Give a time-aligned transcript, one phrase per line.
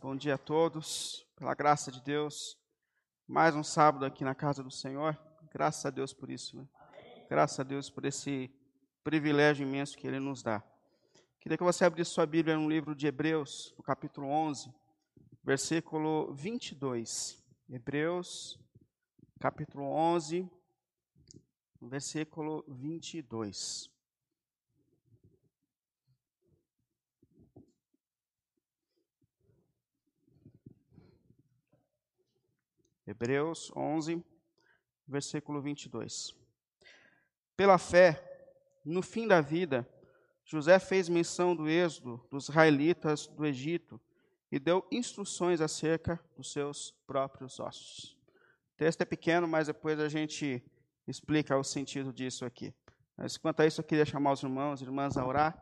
[0.00, 2.56] Bom dia a todos, pela graça de Deus.
[3.26, 5.18] Mais um sábado aqui na casa do Senhor.
[5.52, 6.68] Graças a Deus por isso, né?
[7.28, 8.48] Graças a Deus por esse
[9.02, 10.62] privilégio imenso que Ele nos dá.
[11.40, 14.72] Queria que você abrisse sua Bíblia no livro de Hebreus, no capítulo 11,
[15.42, 17.44] versículo 22.
[17.68, 18.60] Hebreus,
[19.40, 20.48] capítulo 11,
[21.82, 23.95] versículo 22.
[33.06, 34.24] Hebreus 11,
[35.06, 36.34] versículo 22.
[37.56, 38.22] Pela fé,
[38.84, 39.88] no fim da vida,
[40.44, 44.00] José fez menção do êxodo dos israelitas do Egito
[44.50, 48.16] e deu instruções acerca dos seus próprios ossos.
[48.74, 50.62] O texto é pequeno, mas depois a gente
[51.06, 52.74] explica o sentido disso aqui.
[53.16, 55.58] Mas quanto a isso, eu queria chamar os irmãos e irmãs a orar,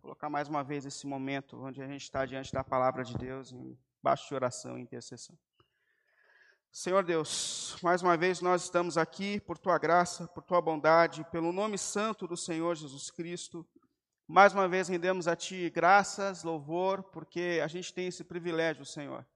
[0.00, 3.52] colocar mais uma vez esse momento onde a gente está diante da palavra de Deus
[3.52, 5.36] em baixo de oração e intercessão.
[6.78, 11.50] Senhor Deus, mais uma vez nós estamos aqui por tua graça, por tua bondade, pelo
[11.50, 13.66] nome santo do Senhor Jesus Cristo.
[14.28, 19.26] Mais uma vez rendemos a ti graças, louvor, porque a gente tem esse privilégio, Senhor,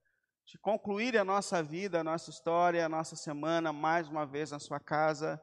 [0.45, 4.59] de concluir a nossa vida, a nossa história, a nossa semana mais uma vez na
[4.59, 5.41] sua casa,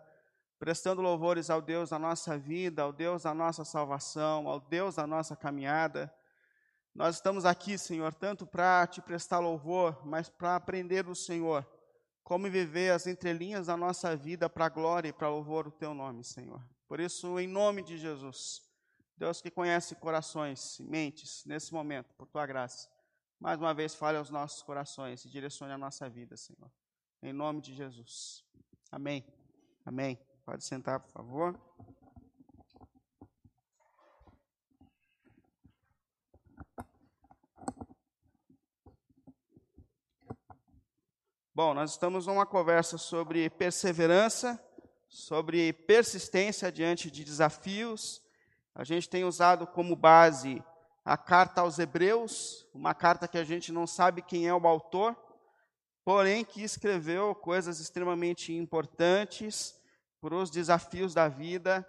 [0.56, 5.04] prestando louvores ao Deus da nossa vida, ao Deus da nossa salvação, ao Deus da
[5.04, 6.14] nossa caminhada.
[6.94, 11.66] Nós estamos aqui, Senhor, tanto para te prestar louvor, mas para aprender do Senhor
[12.28, 15.94] como viver as entrelinhas da nossa vida para a glória e para louvor do teu
[15.94, 16.62] nome, Senhor.
[16.86, 18.62] Por isso, em nome de Jesus,
[19.16, 22.86] Deus que conhece corações e mentes nesse momento, por tua graça,
[23.40, 26.70] mais uma vez fale aos nossos corações e direcione a nossa vida, Senhor.
[27.22, 28.44] Em nome de Jesus.
[28.92, 29.24] Amém.
[29.86, 30.18] Amém.
[30.44, 31.58] Pode sentar, por favor.
[41.58, 44.64] Bom, nós estamos numa conversa sobre perseverança,
[45.08, 48.22] sobre persistência diante de desafios.
[48.72, 50.62] A gente tem usado como base
[51.04, 55.16] a carta aos Hebreus, uma carta que a gente não sabe quem é o autor,
[56.04, 59.74] porém que escreveu coisas extremamente importantes
[60.20, 61.84] para os desafios da vida,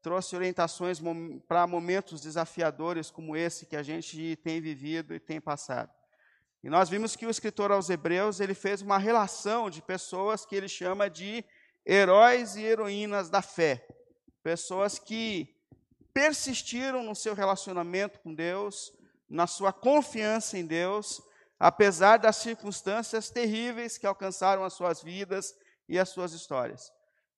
[0.00, 0.98] trouxe orientações
[1.46, 5.99] para momentos desafiadores como esse que a gente tem vivido e tem passado.
[6.62, 10.54] E nós vimos que o escritor aos Hebreus, ele fez uma relação de pessoas que
[10.54, 11.44] ele chama de
[11.86, 13.86] heróis e heroínas da fé.
[14.42, 15.56] Pessoas que
[16.12, 18.92] persistiram no seu relacionamento com Deus,
[19.28, 21.22] na sua confiança em Deus,
[21.58, 25.54] apesar das circunstâncias terríveis que alcançaram as suas vidas
[25.88, 26.92] e as suas histórias.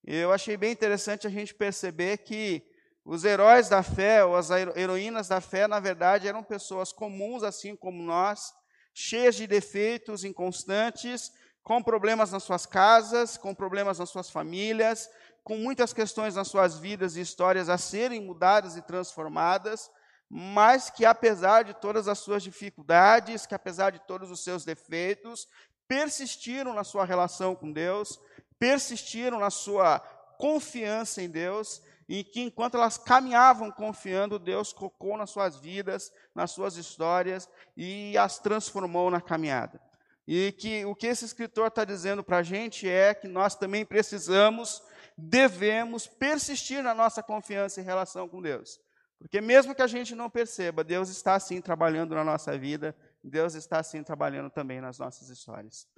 [0.04, 2.62] Eu achei bem interessante a gente perceber que
[3.04, 7.74] os heróis da fé, ou as heroínas da fé, na verdade, eram pessoas comuns, assim
[7.76, 8.52] como nós,
[8.94, 11.32] cheias de defeitos inconstantes,
[11.62, 15.08] com problemas nas suas casas, com problemas nas suas famílias,
[15.44, 19.90] com muitas questões nas suas vidas e histórias a serem mudadas e transformadas,
[20.28, 25.46] mas que apesar de todas as suas dificuldades, que apesar de todos os seus defeitos,
[25.86, 28.18] persistiram na sua relação com Deus,
[28.58, 29.98] persistiram na sua
[30.38, 31.82] confiança em Deus
[32.14, 38.18] e que enquanto elas caminhavam confiando, Deus tocou nas suas vidas, nas suas histórias e
[38.18, 39.80] as transformou na caminhada.
[40.28, 43.82] E que o que esse escritor está dizendo para a gente é que nós também
[43.82, 44.82] precisamos,
[45.16, 48.78] devemos persistir na nossa confiança em relação com Deus.
[49.18, 52.94] Porque mesmo que a gente não perceba, Deus está assim trabalhando na nossa vida,
[53.24, 55.88] Deus está assim trabalhando também nas nossas histórias.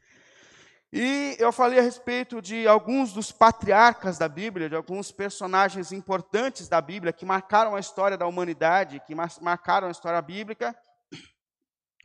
[0.96, 6.68] E eu falei a respeito de alguns dos patriarcas da Bíblia, de alguns personagens importantes
[6.68, 10.72] da Bíblia que marcaram a história da humanidade, que marcaram a história bíblica.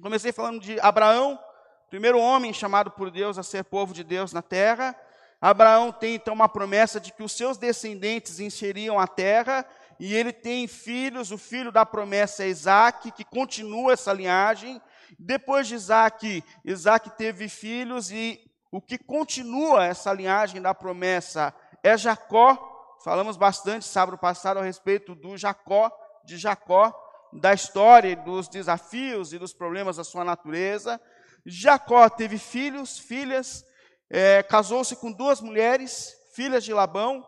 [0.02, 1.40] Comecei falando de Abraão,
[1.88, 4.96] primeiro homem chamado por Deus a ser povo de Deus na terra.
[5.40, 9.68] Abraão tem então uma promessa de que os seus descendentes encheriam a terra,
[10.00, 14.82] e ele tem filhos, o filho da promessa é Isaac, que continua essa linhagem.
[15.20, 21.98] Depois de Isaac, Isaac teve filhos e o que continua essa linhagem da promessa é
[21.98, 22.98] Jacó.
[23.04, 25.92] Falamos bastante sábado passado a respeito do Jacó,
[26.26, 26.94] de Jacó,
[27.34, 31.00] da história, dos desafios e dos problemas da sua natureza.
[31.46, 33.66] Jacó teve filhos, filhas,
[34.10, 37.26] é, casou-se com duas mulheres, filhas de Labão.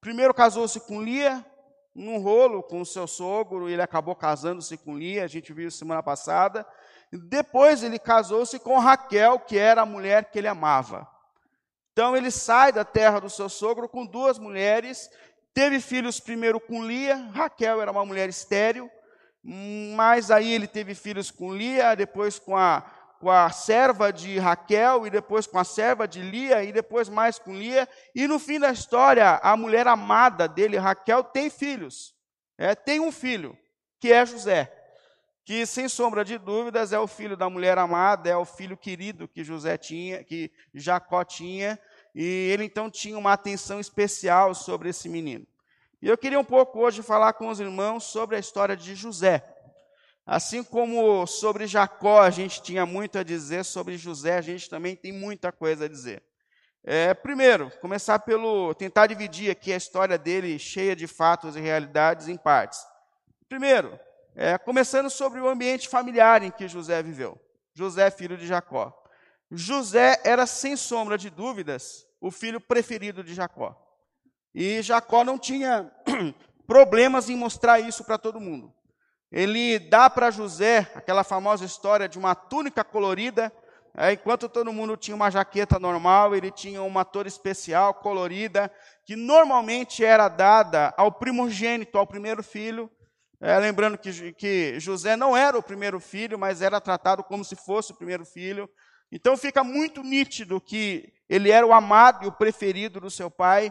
[0.00, 1.44] Primeiro casou-se com Lia,
[1.94, 6.02] num rolo com o seu sogro, ele acabou casando-se com Lia, a gente viu semana
[6.02, 6.66] passada.
[7.16, 11.08] Depois ele casou-se com Raquel, que era a mulher que ele amava.
[11.92, 15.08] Então ele sai da terra do seu sogro com duas mulheres,
[15.52, 18.90] teve filhos primeiro com Lia, Raquel era uma mulher estéril,
[19.44, 22.80] mas aí ele teve filhos com Lia, depois com a,
[23.20, 27.38] com a serva de Raquel, e depois com a serva de Lia, e depois mais
[27.38, 27.88] com Lia.
[28.14, 32.14] E no fim da história, a mulher amada dele, Raquel, tem filhos.
[32.58, 33.56] É, tem um filho,
[34.00, 34.83] que é José.
[35.44, 39.28] Que, sem sombra de dúvidas, é o filho da mulher amada, é o filho querido
[39.28, 41.78] que José tinha, que Jacó tinha.
[42.14, 45.46] E ele então tinha uma atenção especial sobre esse menino.
[46.00, 49.44] E eu queria um pouco hoje falar com os irmãos sobre a história de José.
[50.26, 54.96] Assim como sobre Jacó a gente tinha muito a dizer, sobre José a gente também
[54.96, 56.22] tem muita coisa a dizer.
[56.82, 62.28] É, primeiro, começar pelo tentar dividir aqui a história dele, cheia de fatos e realidades,
[62.28, 62.80] em partes.
[63.48, 63.98] Primeiro,
[64.34, 67.38] é, começando sobre o ambiente familiar em que José viveu.
[67.74, 68.92] José, filho de Jacó.
[69.50, 73.76] José era, sem sombra de dúvidas, o filho preferido de Jacó.
[74.54, 75.92] E Jacó não tinha
[76.66, 78.74] problemas em mostrar isso para todo mundo
[79.34, 83.52] ele dá para José aquela famosa história de uma túnica colorida.
[83.96, 88.70] É, enquanto todo mundo tinha uma jaqueta normal, ele tinha uma toura especial, colorida,
[89.04, 92.88] que normalmente era dada ao primogênito, ao primeiro filho.
[93.46, 97.54] É, lembrando que, que José não era o primeiro filho, mas era tratado como se
[97.54, 98.66] fosse o primeiro filho.
[99.12, 103.70] Então fica muito nítido que ele era o amado e o preferido do seu pai.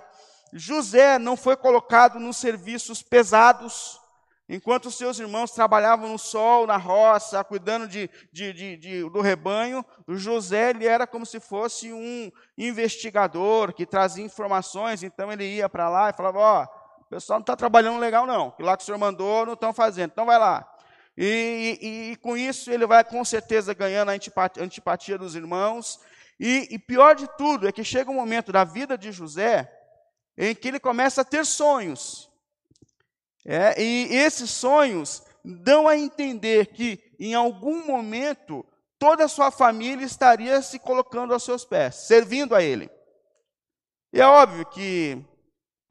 [0.54, 4.00] José não foi colocado nos serviços pesados,
[4.48, 9.86] Enquanto seus irmãos trabalhavam no sol, na roça, cuidando de, de, de, de, do rebanho,
[10.10, 15.02] José ele era como se fosse um investigador que trazia informações.
[15.02, 16.83] Então ele ia para lá e falava: Ó, oh,
[17.14, 18.52] pessoal não está trabalhando legal, não.
[18.52, 20.12] Que lá que o senhor mandou não estão fazendo.
[20.12, 20.70] Então vai lá.
[21.16, 26.00] E, e, e, com isso ele vai com certeza ganhando a antipatia, antipatia dos irmãos.
[26.40, 29.72] E, e pior de tudo é que chega um momento da vida de José
[30.38, 32.30] em que ele começa a ter sonhos.
[33.46, 38.66] É, e esses sonhos dão a entender que, em algum momento,
[38.98, 42.90] toda a sua família estaria se colocando aos seus pés, servindo a ele.
[44.14, 45.24] E é óbvio que,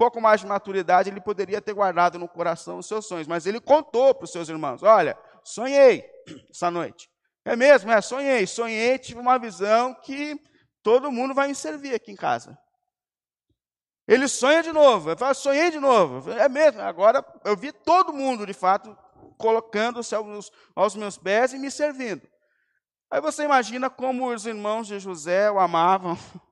[0.03, 3.61] pouco mais de maturidade, ele poderia ter guardado no coração os seus sonhos, mas ele
[3.61, 6.05] contou para os seus irmãos: Olha, sonhei
[6.51, 7.09] essa noite.
[7.45, 10.37] É mesmo, é, sonhei, sonhei, tive uma visão que
[10.83, 12.59] todo mundo vai me servir aqui em casa.
[14.09, 15.11] Ele sonha de novo.
[15.11, 16.33] Ele fala, sonhei de novo.
[16.33, 16.81] É mesmo.
[16.81, 18.97] Agora eu vi todo mundo, de fato,
[19.39, 22.29] colocando-se aos, aos meus pés e me servindo.
[23.09, 26.19] Aí você imagina como os irmãos de José o amavam,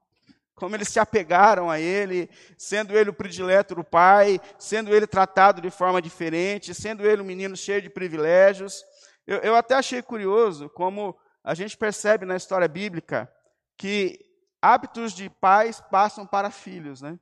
[0.61, 2.29] como eles se apegaram a ele,
[2.59, 7.25] sendo ele o predileto do pai, sendo ele tratado de forma diferente, sendo ele um
[7.25, 8.85] menino cheio de privilégios.
[9.27, 13.33] Eu, eu até achei curioso como a gente percebe na história bíblica
[13.75, 14.21] que
[14.61, 17.19] hábitos de pais passam para filhos, né?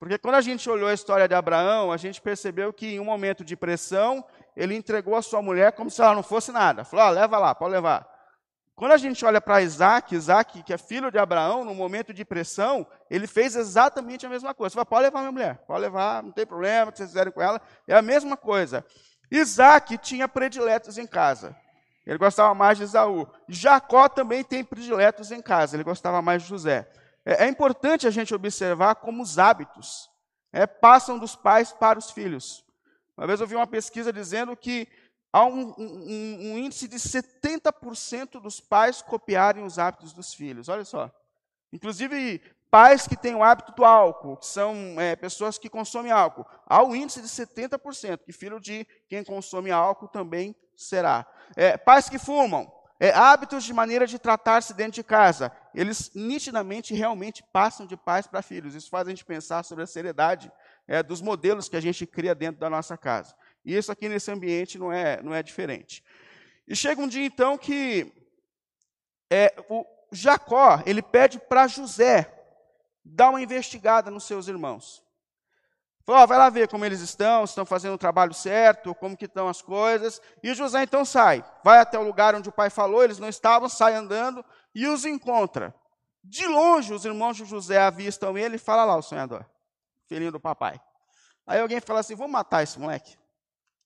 [0.00, 3.04] Porque quando a gente olhou a história de Abraão, a gente percebeu que em um
[3.04, 4.24] momento de pressão,
[4.56, 6.84] ele entregou a sua mulher como se ela não fosse nada.
[6.84, 8.09] Falou: ah, leva lá, pode levar.
[8.80, 12.24] Quando a gente olha para Isaac, Isaac, que é filho de Abraão, no momento de
[12.24, 14.72] pressão, ele fez exatamente a mesma coisa.
[14.72, 17.42] Falou, pode levar minha mulher, pode levar, não tem problema, o que vocês fizerem com
[17.42, 18.82] ela, é a mesma coisa.
[19.30, 21.54] Isaac tinha prediletos em casa.
[22.06, 23.28] Ele gostava mais de Esaú.
[23.46, 26.90] Jacó também tem prediletos em casa, ele gostava mais de José.
[27.22, 30.08] É, é importante a gente observar como os hábitos
[30.50, 32.64] é, passam dos pais para os filhos.
[33.14, 34.88] Uma vez eu vi uma pesquisa dizendo que
[35.32, 40.68] há um, um, um índice de 70% dos pais copiarem os hábitos dos filhos.
[40.68, 41.10] Olha só.
[41.72, 46.46] Inclusive, pais que têm o hábito do álcool, que são é, pessoas que consomem álcool.
[46.66, 51.26] Há um índice de 70%, que filho de quem consome álcool também será.
[51.56, 55.50] É, pais que fumam, é, hábitos de maneira de tratar-se dentro de casa.
[55.74, 58.74] Eles nitidamente, realmente passam de pais para filhos.
[58.74, 60.52] Isso faz a gente pensar sobre a seriedade
[60.86, 63.34] é, dos modelos que a gente cria dentro da nossa casa.
[63.64, 66.02] E isso aqui nesse ambiente não é, não é diferente.
[66.66, 68.12] E chega um dia então que
[69.30, 72.32] é, o Jacó ele pede para José
[73.04, 75.02] dar uma investigada nos seus irmãos.
[76.04, 79.16] Falou, oh, vai lá ver como eles estão, se estão fazendo o trabalho certo, como
[79.16, 80.20] que estão as coisas.
[80.42, 83.68] E José então sai, vai até o lugar onde o pai falou, eles não estavam,
[83.68, 85.74] sai andando e os encontra.
[86.22, 89.44] De longe, os irmãos de José avistam ele e fala lá o sonhador,
[90.06, 90.80] filhinho do papai.
[91.46, 93.19] Aí alguém fala assim, vamos matar esse moleque.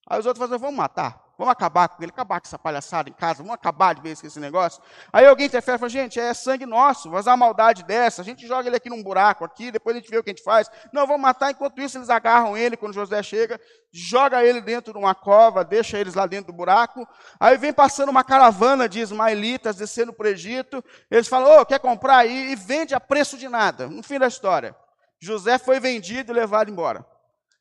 [0.09, 1.25] Aí os outros falam, vamos matar.
[1.37, 4.27] Vamos acabar com ele, acabar com essa palhaçada em casa, vamos acabar de vez com
[4.27, 4.81] esse negócio.
[5.13, 8.69] Aí alguém interfere e fala, gente, é sangue nosso, vazar maldade dessa, a gente joga
[8.69, 10.71] ele aqui num buraco aqui, depois a gente vê o que a gente faz.
[10.93, 13.61] Não, vamos matar, enquanto isso eles agarram ele quando José chega,
[13.93, 17.05] joga ele dentro de uma cova, deixa eles lá dentro do buraco.
[17.41, 21.67] Aí vem passando uma caravana de ismaelitas descendo para o Egito, eles falam, ô, oh,
[21.67, 22.53] quer comprar aí?
[22.53, 24.77] E vende a preço de nada, no fim da história.
[25.21, 27.05] José foi vendido e levado embora.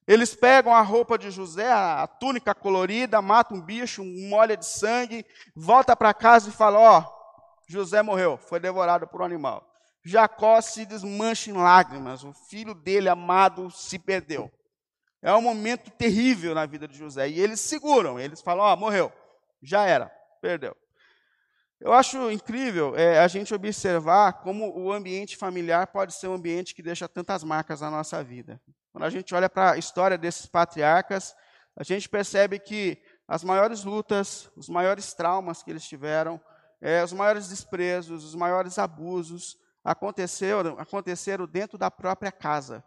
[0.07, 5.25] Eles pegam a roupa de José, a túnica colorida, matam um bicho, molha de sangue,
[5.55, 7.05] volta para casa e fala: Ó,
[7.67, 9.65] José morreu, foi devorado por um animal.
[10.03, 14.51] Jacó se desmancha em lágrimas, o filho dele amado se perdeu.
[15.21, 17.29] É um momento terrível na vida de José.
[17.29, 19.11] E eles seguram, eles falam: Ó, morreu,
[19.61, 20.75] já era, perdeu.
[21.79, 26.73] Eu acho incrível é, a gente observar como o ambiente familiar pode ser um ambiente
[26.73, 28.61] que deixa tantas marcas na nossa vida.
[28.93, 31.35] Quando a gente olha para a história desses patriarcas,
[31.75, 36.39] a gente percebe que as maiores lutas, os maiores traumas que eles tiveram,
[36.79, 42.83] é, os maiores desprezos, os maiores abusos aconteceram, aconteceram dentro da própria casa.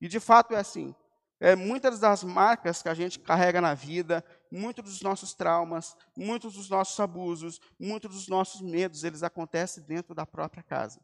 [0.00, 0.94] E de fato é assim.
[1.40, 6.54] É, muitas das marcas que a gente carrega na vida, muitos dos nossos traumas, muitos
[6.54, 11.00] dos nossos abusos, muitos dos nossos medos, eles acontecem dentro da própria casa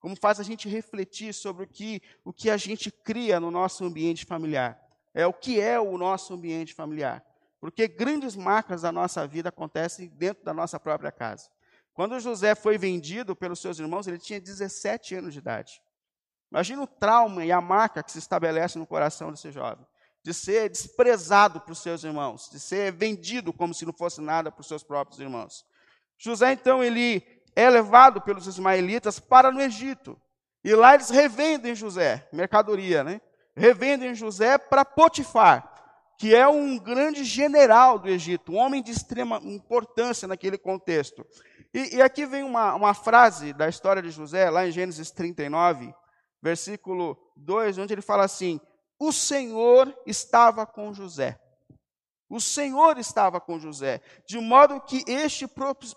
[0.00, 3.84] como faz a gente refletir sobre o que, o que a gente cria no nosso
[3.84, 4.80] ambiente familiar.
[5.12, 7.24] É o que é o nosso ambiente familiar.
[7.60, 11.50] Porque grandes marcas da nossa vida acontecem dentro da nossa própria casa.
[11.92, 15.82] Quando José foi vendido pelos seus irmãos, ele tinha 17 anos de idade.
[16.50, 19.84] Imagina o trauma e a marca que se estabelece no coração desse jovem.
[20.22, 24.64] De ser desprezado por seus irmãos, de ser vendido como se não fosse nada por
[24.64, 25.66] seus próprios irmãos.
[26.16, 30.20] José, então, ele é levado pelos ismaelitas para no Egito.
[30.64, 33.20] E lá eles revendem José, mercadoria, né?
[33.56, 35.72] Revendem José para Potifar,
[36.18, 41.24] que é um grande general do Egito, um homem de extrema importância naquele contexto.
[41.72, 45.92] E, e aqui vem uma, uma frase da história de José, lá em Gênesis 39,
[46.42, 48.60] versículo 2, onde ele fala assim:
[48.98, 51.38] O Senhor estava com José.
[52.28, 55.46] O Senhor estava com José, de modo que este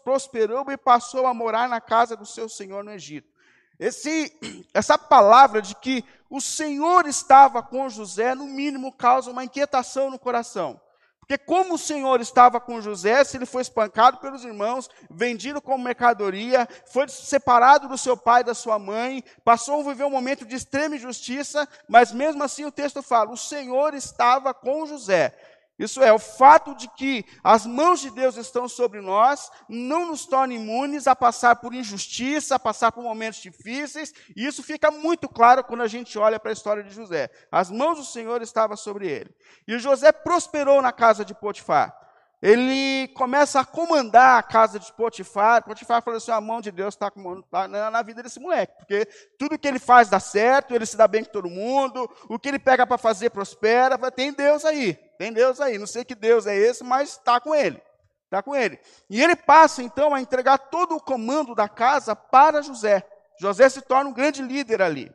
[0.04, 3.30] prosperou e passou a morar na casa do seu senhor no Egito.
[3.78, 4.32] Esse,
[4.74, 10.18] essa palavra de que o Senhor estava com José, no mínimo, causa uma inquietação no
[10.18, 10.80] coração.
[11.20, 15.84] Porque, como o Senhor estava com José, se ele foi espancado pelos irmãos, vendido como
[15.84, 20.46] mercadoria, foi separado do seu pai e da sua mãe, passou a viver um momento
[20.46, 25.34] de extrema injustiça, mas mesmo assim o texto fala: o Senhor estava com José.
[25.82, 30.28] Isso é, o fato de que as mãos de Deus estão sobre nós não nos
[30.28, 35.28] torna imunes a passar por injustiça, a passar por momentos difíceis, e isso fica muito
[35.28, 37.32] claro quando a gente olha para a história de José.
[37.52, 39.36] As mãos do Senhor estavam sobre ele.
[39.68, 42.00] E José prosperou na casa de Potifar
[42.42, 45.64] ele começa a comandar a casa de Potifar.
[45.64, 47.12] Potifar falou assim: a mão de Deus está
[47.52, 49.06] tá na vida desse moleque, porque
[49.38, 52.50] tudo que ele faz dá certo, ele se dá bem com todo mundo, o que
[52.50, 54.00] ele pega para fazer prospera.
[54.12, 55.78] Tem Deus aí, tem Deus aí.
[55.78, 57.80] Não sei que Deus é esse, mas está com ele.
[58.26, 58.80] Está com ele.
[59.10, 63.06] E ele passa então a entregar todo o comando da casa para José.
[63.38, 65.14] José se torna um grande líder ali.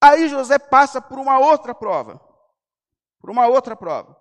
[0.00, 2.20] Aí José passa por uma outra prova.
[3.20, 4.17] Por uma outra prova.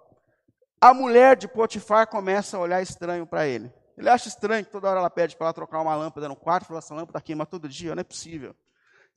[0.79, 3.73] A mulher de Potifar começa a olhar estranho para ele.
[3.97, 6.67] Ele acha estranho que toda hora ela pede para ela trocar uma lâmpada no quarto,
[6.67, 8.55] fala, essa lâmpada queima todo dia, não é possível.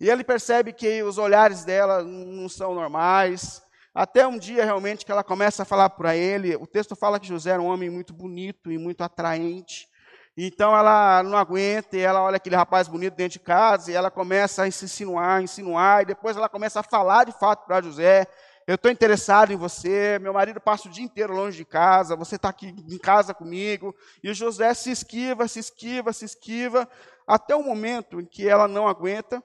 [0.00, 3.62] E ele percebe que os olhares dela não são normais.
[3.94, 7.28] Até um dia realmente que ela começa a falar para ele, o texto fala que
[7.28, 9.86] José era um homem muito bonito e muito atraente.
[10.34, 14.10] Então ela não aguenta, e ela olha aquele rapaz bonito dentro de casa, e ela
[14.10, 18.26] começa a se insinuar, insinuar, e depois ela começa a falar de fato para José
[18.70, 22.36] eu estou interessado em você, meu marido passa o dia inteiro longe de casa, você
[22.36, 23.92] está aqui em casa comigo.
[24.22, 26.88] E José se esquiva, se esquiva, se esquiva,
[27.26, 29.42] até o momento em que ela não aguenta.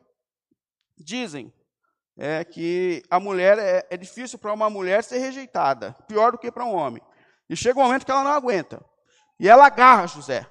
[0.96, 1.51] Dizem
[2.15, 6.51] é, que a mulher é, é difícil para uma mulher ser rejeitada, pior do que
[6.51, 7.01] para um homem.
[7.50, 8.79] E chega um momento que ela não aguenta.
[9.39, 10.46] E ela agarra José.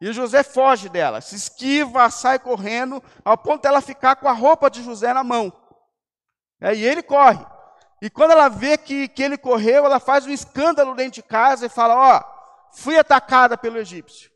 [0.00, 4.70] E José foge dela, se esquiva, sai correndo, ao ponto dela ficar com a roupa
[4.70, 5.52] de José na mão.
[6.60, 7.44] É, e ele corre.
[8.02, 11.66] E quando ela vê que, que ele correu, ela faz um escândalo dentro de casa
[11.66, 12.22] e fala: Ó,
[12.72, 14.28] fui atacada pelo egípcio.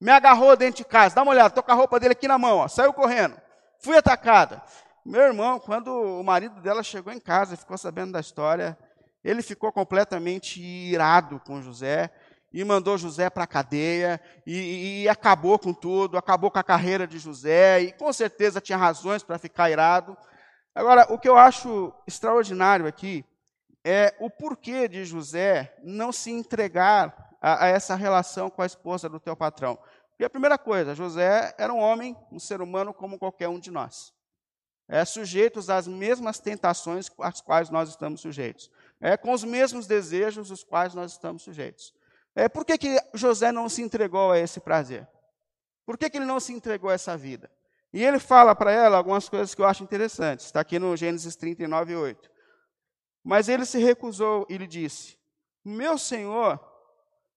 [0.00, 1.14] Me agarrou dentro de casa.
[1.14, 3.40] Dá uma olhada, estou com a roupa dele aqui na mão, ó, saiu correndo.
[3.78, 4.60] Fui atacada.
[5.06, 8.76] Meu irmão, quando o marido dela chegou em casa e ficou sabendo da história,
[9.22, 12.10] ele ficou completamente irado com José
[12.52, 17.06] e mandou José para a cadeia e, e, acabou com tudo, acabou com a carreira
[17.06, 20.16] de José e com certeza tinha razões para ficar irado.
[20.78, 23.24] Agora, o que eu acho extraordinário aqui
[23.84, 29.08] é o porquê de José não se entregar a, a essa relação com a esposa
[29.08, 29.76] do teu patrão.
[30.20, 33.72] E a primeira coisa, José era um homem, um ser humano como qualquer um de
[33.72, 34.14] nós.
[34.86, 38.70] É sujeitos às mesmas tentações às quais nós estamos sujeitos.
[39.00, 41.92] É com os mesmos desejos os quais nós estamos sujeitos.
[42.36, 45.08] É, por que, que José não se entregou a esse prazer?
[45.84, 47.50] Por que, que ele não se entregou a essa vida?
[47.92, 50.46] E ele fala para ela algumas coisas que eu acho interessantes.
[50.46, 52.30] Está aqui no Gênesis 39, 8.
[53.24, 55.18] Mas ele se recusou e lhe disse:
[55.64, 56.60] Meu senhor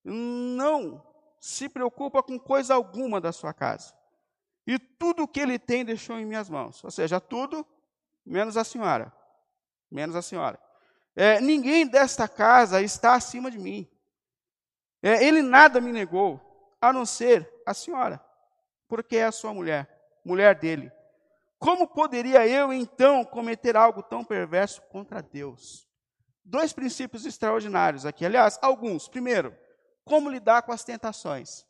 [0.03, 1.05] não
[1.39, 3.93] se preocupa com coisa alguma da sua casa.
[4.67, 6.83] e tudo o que ele tem deixou em minhas mãos.
[6.83, 7.65] Ou seja, tudo
[8.25, 9.11] menos a senhora.
[9.89, 10.59] Menos a senhora.
[11.15, 13.89] É, ninguém desta casa está acima de mim.
[15.01, 16.39] É, ele nada me negou,
[16.79, 18.23] a não ser a senhora,
[18.87, 19.90] porque é a sua mulher,
[20.23, 20.91] mulher dele.
[21.59, 25.87] Como poderia eu, então, cometer algo tão perverso contra Deus?
[26.43, 28.25] Dois princípios extraordinários aqui.
[28.25, 29.07] Aliás, alguns.
[29.07, 29.55] Primeiro,
[30.03, 31.65] como lidar com as tentações.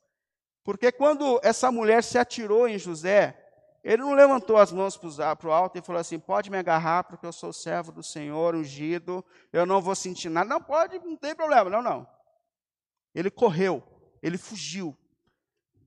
[0.63, 3.38] Porque quando essa mulher se atirou em José,
[3.84, 7.25] ele não levantou as mãos para o alto e falou assim: pode me agarrar, porque
[7.25, 10.50] eu sou servo do Senhor, ungido, eu não vou sentir nada.
[10.50, 11.70] Não, pode, não tem problema.
[11.70, 12.08] Não, não.
[13.13, 13.84] Ele correu,
[14.22, 14.96] ele fugiu.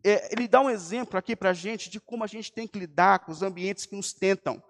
[0.04, 2.78] É, ele dá um exemplo aqui para a gente de como a gente tem que
[2.78, 4.62] lidar com os ambientes que nos tentam.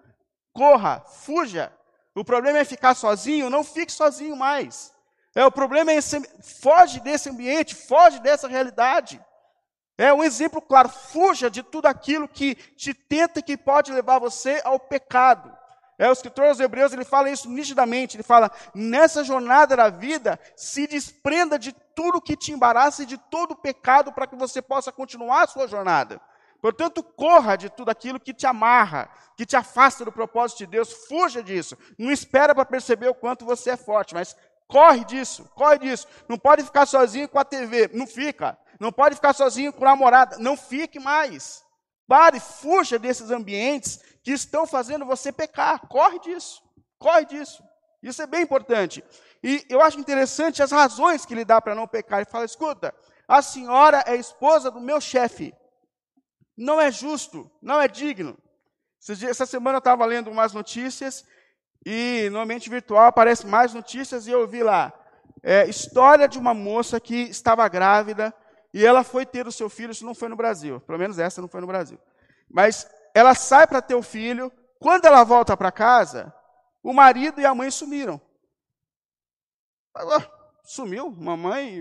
[0.53, 1.73] Corra, fuja.
[2.15, 4.93] O problema é ficar sozinho, não fique sozinho mais.
[5.35, 6.21] É, o problema é esse,
[6.61, 9.21] foge desse ambiente, foge dessa realidade.
[9.99, 14.21] É um exemplo claro, fuja de tudo aquilo que te tenta e que pode levar
[14.21, 15.53] você ao pecado.
[15.99, 18.17] É, o escritor aos Hebreus ele fala isso nitidamente.
[18.17, 23.17] Ele fala: nessa jornada da vida, se desprenda de tudo que te embaraça e de
[23.17, 26.21] todo o pecado para que você possa continuar a sua jornada.
[26.61, 30.93] Portanto, corra de tudo aquilo que te amarra, que te afasta do propósito de Deus.
[31.07, 31.77] Fuja disso.
[31.99, 34.35] Não espera para perceber o quanto você é forte, mas
[34.67, 36.09] corre disso, corre disso.
[36.27, 38.59] Não pode ficar sozinho com a TV, não fica.
[38.81, 40.39] Não pode ficar sozinho com a namorada.
[40.39, 41.63] Não fique mais.
[42.07, 45.87] Pare, fuja desses ambientes que estão fazendo você pecar.
[45.87, 46.63] Corre disso.
[46.99, 47.63] Corre disso.
[48.03, 49.05] Isso é bem importante.
[49.45, 52.21] E eu acho interessante as razões que ele dá para não pecar.
[52.21, 52.95] Ele fala: escuta,
[53.29, 55.55] a senhora é esposa do meu chefe.
[56.57, 58.39] Não é justo, não é digno.
[59.29, 61.27] Essa semana eu estava lendo umas notícias
[61.85, 64.91] e no ambiente virtual aparecem mais notícias e eu vi lá
[65.43, 68.33] é, história de uma moça que estava grávida
[68.73, 71.43] e ela foi ter o seu filho, isso não foi no Brasil, pelo menos essa
[71.43, 71.99] não foi no Brasil.
[72.51, 76.33] Mas ela sai para ter o filho, quando ela volta para casa,
[76.83, 78.19] o marido e a mãe sumiram.
[80.65, 81.79] Sumiu, mamãe,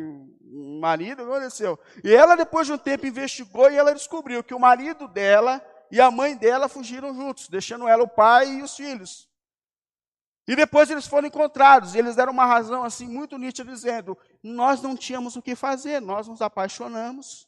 [0.79, 1.79] marido, aconteceu?
[2.03, 6.01] E ela, depois de um tempo, investigou e ela descobriu que o marido dela e
[6.01, 9.29] a mãe dela fugiram juntos, deixando ela o pai e os filhos.
[10.47, 14.81] E depois eles foram encontrados, e eles deram uma razão assim muito nítida, dizendo: Nós
[14.81, 17.47] não tínhamos o que fazer, nós nos apaixonamos,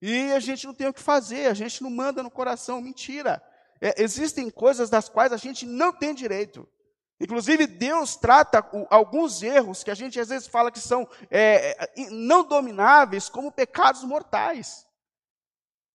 [0.00, 2.80] e a gente não tem o que fazer, a gente não manda no coração.
[2.80, 3.42] Mentira.
[3.80, 6.68] É, existem coisas das quais a gente não tem direito.
[7.18, 12.10] Inclusive, Deus trata alguns erros que a gente às vezes fala que são é, é
[12.10, 14.86] não domináveis como pecados mortais.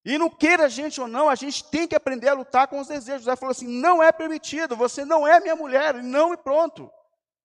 [0.03, 2.79] E não queira a gente ou não, a gente tem que aprender a lutar com
[2.79, 3.21] os desejos.
[3.21, 6.91] José falou assim: não é permitido, você não é minha mulher, não e pronto.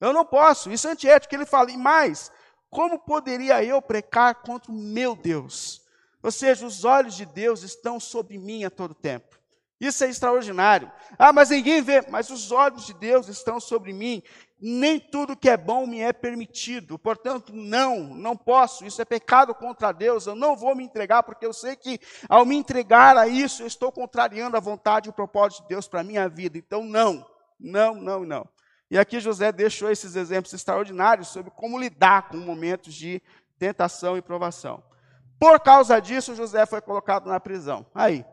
[0.01, 1.35] Eu não posso, isso é antiético.
[1.35, 2.31] Ele fala, e mais,
[2.71, 5.83] como poderia eu precar contra o meu Deus?
[6.23, 9.39] Ou seja, os olhos de Deus estão sobre mim a todo tempo.
[9.81, 10.91] Isso é extraordinário.
[11.19, 14.23] Ah, mas ninguém vê, mas os olhos de Deus estão sobre mim
[14.59, 16.99] nem tudo que é bom me é permitido.
[16.99, 18.85] Portanto, não, não posso.
[18.85, 20.27] Isso é pecado contra Deus.
[20.27, 23.67] Eu não vou me entregar, porque eu sei que ao me entregar a isso, eu
[23.67, 26.57] estou contrariando a vontade e o propósito de Deus para a minha vida.
[26.57, 27.27] Então, não,
[27.61, 28.49] não, não, não.
[28.91, 33.21] E aqui José deixou esses exemplos extraordinários sobre como lidar com momentos de
[33.59, 34.83] tentação e provação.
[35.39, 37.85] Por causa disso, José foi colocado na prisão.
[37.95, 38.25] Aí,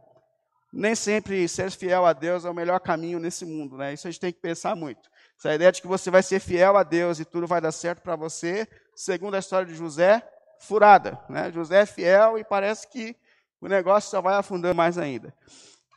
[0.73, 3.93] nem sempre ser fiel a Deus é o melhor caminho nesse mundo, né?
[3.93, 5.07] Isso a gente tem que pensar muito.
[5.37, 8.01] Essa ideia de que você vai ser fiel a Deus e tudo vai dar certo
[8.01, 11.19] para você, segundo a história de José, furada.
[11.29, 11.51] Né?
[11.51, 13.15] José é fiel e parece que
[13.61, 15.31] o negócio só vai afundando mais ainda.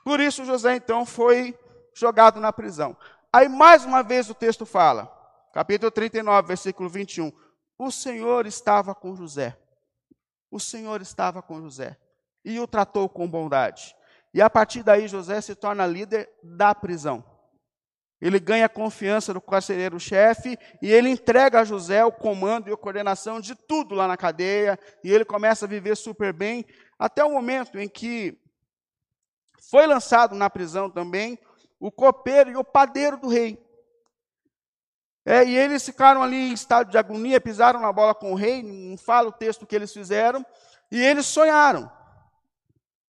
[0.04, 1.58] Por isso, José então foi
[1.94, 2.94] jogado na prisão.
[3.32, 5.10] Aí, mais uma vez, o texto fala,
[5.54, 7.32] capítulo 39, versículo 21.
[7.78, 9.56] O Senhor estava com José.
[10.50, 11.96] O Senhor estava com José
[12.44, 13.95] e o tratou com bondade.
[14.36, 17.24] E a partir daí, José se torna líder da prisão.
[18.20, 22.76] Ele ganha a confiança do carcereiro-chefe e ele entrega a José o comando e a
[22.76, 26.66] coordenação de tudo lá na cadeia, e ele começa a viver super bem,
[26.98, 28.38] até o momento em que
[29.70, 31.38] foi lançado na prisão também
[31.80, 33.58] o copeiro e o padeiro do rei.
[35.24, 38.62] É, e eles ficaram ali em estado de agonia, pisaram na bola com o rei,
[38.62, 40.44] não fala o texto que eles fizeram,
[40.92, 41.95] e eles sonharam.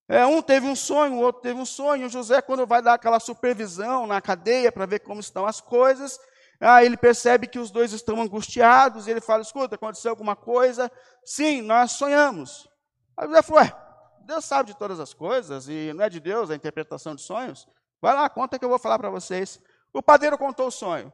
[0.09, 2.07] É, um teve um sonho, o outro teve um sonho.
[2.07, 6.17] O José, quando vai dar aquela supervisão na cadeia para ver como estão as coisas,
[6.61, 9.07] aí ele percebe que os dois estão angustiados.
[9.07, 10.89] E ele fala: Escuta, aconteceu alguma coisa?
[11.25, 12.69] Sim, nós sonhamos.
[13.17, 13.75] Aí o José falou: Ué,
[14.21, 17.67] Deus sabe de todas as coisas e não é de Deus a interpretação de sonhos?
[18.01, 19.59] Vai lá, conta que eu vou falar para vocês.
[19.91, 21.11] O padeiro contou o sonho.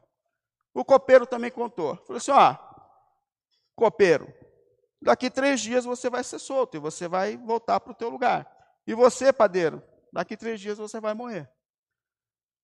[0.72, 1.96] O copeiro também contou.
[2.06, 2.56] Falou assim: Ó,
[3.74, 4.32] copeiro,
[5.02, 8.53] daqui três dias você vai ser solto e você vai voltar para o teu lugar.
[8.86, 11.50] E você, padeiro, daqui três dias você vai morrer.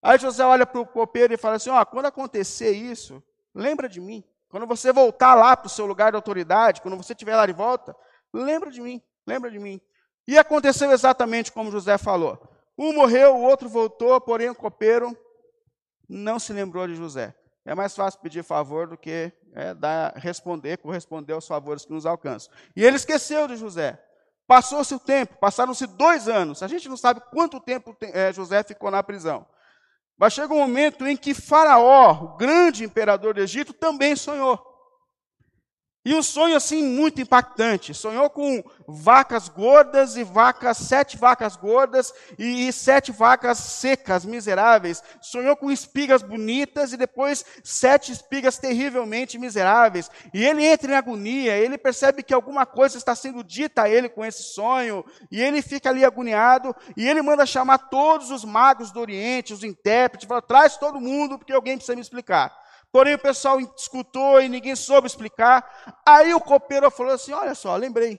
[0.03, 3.23] Aí José olha para o copeiro e fala assim: ó, quando acontecer isso,
[3.55, 4.25] lembra de mim.
[4.49, 7.53] Quando você voltar lá para o seu lugar de autoridade, quando você estiver lá de
[7.53, 7.95] volta,
[8.33, 9.81] lembra de mim, lembra de mim.
[10.27, 12.39] E aconteceu exatamente como José falou.
[12.77, 15.17] Um morreu, o outro voltou, porém o copeiro
[16.09, 17.35] não se lembrou de José.
[17.65, 22.07] É mais fácil pedir favor do que é, dar, responder, corresponder aos favores que nos
[22.07, 22.53] alcançam.
[22.75, 24.03] E ele esqueceu de José.
[24.51, 26.61] Passou-se o tempo, passaram-se dois anos.
[26.61, 29.47] A gente não sabe quanto tempo é, José ficou na prisão.
[30.19, 34.61] Mas chega um momento em que Faraó, o grande imperador do Egito, também sonhou.
[36.03, 37.93] E um sonho assim muito impactante.
[37.93, 45.03] Sonhou com vacas gordas e vacas, sete vacas gordas e, sete vacas secas, miseráveis.
[45.21, 50.11] Sonhou com espigas bonitas e depois sete espigas terrivelmente miseráveis.
[50.33, 54.09] E ele entra em agonia, ele percebe que alguma coisa está sendo dita a ele
[54.09, 58.91] com esse sonho, e ele fica ali agoniado, e ele manda chamar todos os magos
[58.91, 62.59] do Oriente, os intérpretes, fala: traz todo mundo, porque alguém precisa me explicar.
[62.93, 65.95] Porém, o pessoal escutou e ninguém soube explicar.
[66.05, 68.19] Aí o copeiro falou assim: Olha só, lembrei.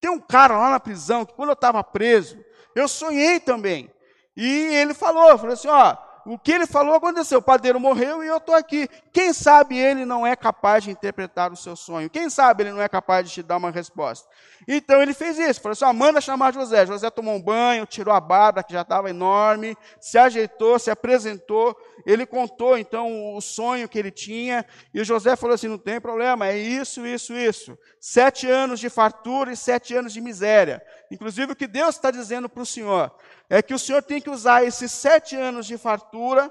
[0.00, 2.42] Tem um cara lá na prisão que, quando eu estava preso,
[2.74, 3.92] eu sonhei também.
[4.36, 7.38] E ele falou: falou assim, ó, o que ele falou aconteceu.
[7.38, 8.88] O padeiro morreu e eu estou aqui.
[9.12, 12.10] Quem sabe ele não é capaz de interpretar o seu sonho?
[12.10, 14.28] Quem sabe ele não é capaz de te dar uma resposta?
[14.66, 15.60] Então ele fez isso.
[15.60, 16.86] Falou assim: ó, manda chamar José.
[16.86, 21.76] José tomou um banho, tirou a barba, que já estava enorme, se ajeitou, se apresentou.
[22.06, 24.64] Ele contou então o sonho que ele tinha.
[24.92, 27.78] E José falou assim: não tem problema, é isso, isso, isso.
[28.00, 30.82] Sete anos de fartura e sete anos de miséria.
[31.10, 33.12] Inclusive, o que Deus está dizendo para o senhor
[33.48, 36.50] é que o senhor tem que usar esses sete anos de fartura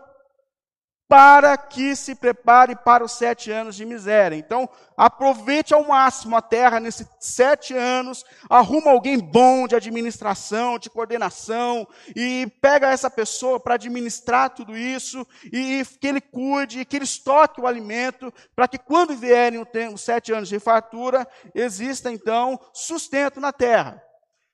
[1.09, 4.35] para que se prepare para os sete anos de miséria.
[4.35, 10.87] Então, aproveite ao máximo a terra nesses sete anos, arruma alguém bom de administração, de
[10.87, 17.05] coordenação, e pega essa pessoa para administrar tudo isso, e que ele cuide, que ele
[17.05, 23.39] estoque o alimento, para que quando vierem os sete anos de fartura, exista então sustento
[23.39, 23.99] na terra.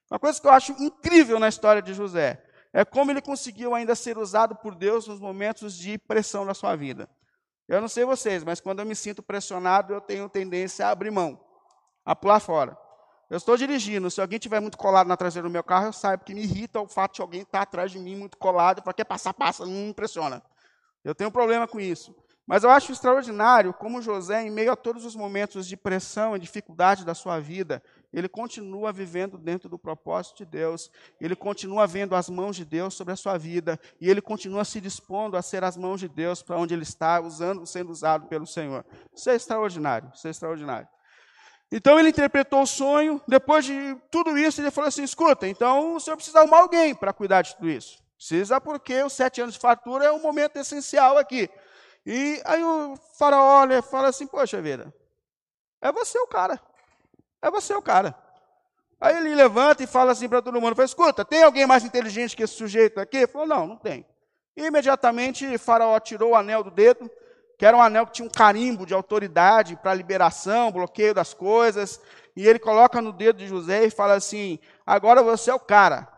[0.09, 3.95] Uma coisa que eu acho incrível na história de José é como ele conseguiu ainda
[3.95, 7.09] ser usado por Deus nos momentos de pressão na sua vida.
[7.67, 11.09] Eu não sei vocês, mas quando eu me sinto pressionado, eu tenho tendência a abrir
[11.09, 11.39] mão,
[12.05, 12.77] a pular fora.
[13.27, 16.19] Eu estou dirigindo, se alguém estiver muito colado na traseira do meu carro, eu saio,
[16.19, 19.05] porque me irrita o fato de alguém estar atrás de mim muito colado, para quer
[19.05, 20.43] passar, passa, não me impressiona.
[21.03, 22.15] Eu tenho um problema com isso.
[22.45, 26.39] Mas eu acho extraordinário como José, em meio a todos os momentos de pressão e
[26.39, 27.81] dificuldade da sua vida,
[28.15, 32.93] ele continua vivendo dentro do propósito de Deus, ele continua vendo as mãos de Deus
[32.93, 36.41] sobre a sua vida, e ele continua se dispondo a ser as mãos de Deus
[36.41, 38.85] para onde ele está, usando, sendo usado pelo Senhor.
[39.13, 40.87] Isso é extraordinário, isso é extraordinário.
[41.71, 45.99] Então ele interpretou o sonho, depois de tudo isso, ele falou assim: escuta, então o
[45.99, 48.01] senhor precisa arrumar alguém para cuidar de tudo isso.
[48.15, 51.49] Precisa, porque os sete anos de fatura é um momento essencial aqui.
[52.05, 54.93] E aí o faraó olha fala assim: poxa vida,
[55.81, 56.61] é você o cara.
[57.45, 58.17] É você o cara.
[58.99, 62.35] Aí ele levanta e fala assim para todo mundo: fala, escuta, tem alguém mais inteligente
[62.35, 63.27] que esse sujeito aqui?
[63.27, 64.03] Falou: não, não tem.
[64.57, 67.07] E imediatamente Faraó tirou o anel do dedo,
[67.55, 72.01] que era um anel que tinha um carimbo de autoridade para liberação, bloqueio das coisas,
[72.35, 76.11] e ele coloca no dedo de José e fala assim: agora você é o cara.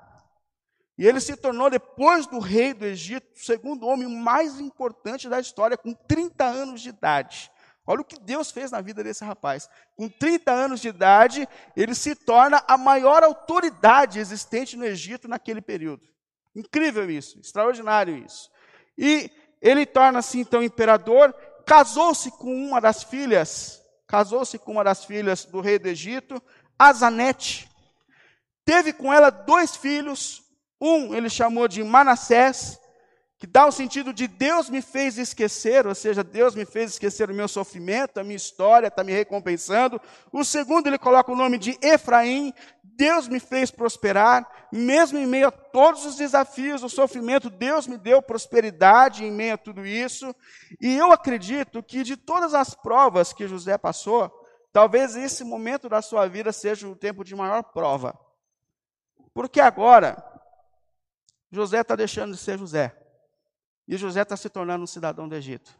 [0.98, 5.42] E ele se tornou, depois do rei do Egito, o segundo homem mais importante da
[5.42, 7.52] história, com 30 anos de idade.
[7.88, 9.70] Olha o que Deus fez na vida desse rapaz.
[9.96, 15.62] Com 30 anos de idade, ele se torna a maior autoridade existente no Egito naquele
[15.62, 16.04] período.
[16.54, 18.52] Incrível isso, extraordinário isso.
[18.98, 21.34] E ele torna-se então imperador,
[21.66, 26.44] casou-se com uma das filhas, casou-se com uma das filhas do rei do Egito,
[26.78, 27.70] Azanete.
[28.66, 30.44] Teve com ela dois filhos,
[30.82, 32.78] um ele chamou de Manassés
[33.40, 37.30] que dá o sentido de Deus me fez esquecer, ou seja, Deus me fez esquecer
[37.30, 40.02] o meu sofrimento, a minha história, está me recompensando.
[40.32, 42.52] O segundo, ele coloca o nome de Efraim,
[42.84, 47.96] Deus me fez prosperar, mesmo em meio a todos os desafios, o sofrimento, Deus me
[47.96, 50.36] deu prosperidade em meio a tudo isso.
[50.82, 54.32] E eu acredito que de todas as provas que José passou,
[54.74, 58.20] talvez esse momento da sua vida seja o tempo de maior prova.
[59.32, 60.18] Porque agora,
[61.52, 63.07] José está deixando de ser José.
[63.88, 65.72] E José está se tornando um cidadão do Egito.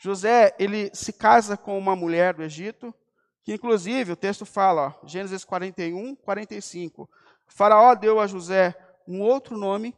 [0.00, 2.94] José, ele se casa com uma mulher do Egito,
[3.42, 7.02] que inclusive o texto fala, ó, Gênesis 41, 45.
[7.02, 7.08] O
[7.48, 8.74] faraó deu a José
[9.06, 9.96] um outro nome,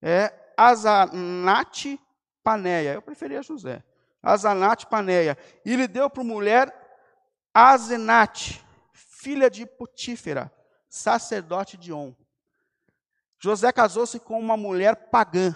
[0.00, 2.00] é Azanate
[2.42, 2.94] Paneia.
[2.94, 3.84] Eu preferia José.
[4.22, 5.36] Azanate Paneia.
[5.64, 6.74] E ele deu para mulher
[7.54, 10.50] Azenate, filha de Potífera,
[10.88, 12.14] sacerdote de On.
[13.38, 15.54] José casou-se com uma mulher pagã,